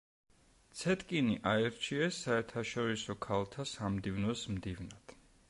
[0.77, 5.17] ცეტკინი აირჩიეს საერთაშორისო ქალთა სამდივნოს მდივნად.